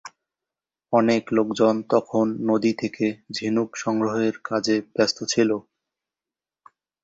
[0.93, 3.05] অনেক লোকজন তখন নদী থেকে
[3.35, 5.49] ঝিনুক সংগ্রহের কাজে ব্যস্ত ছিল।